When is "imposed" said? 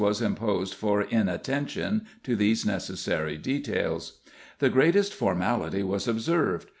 0.19-0.73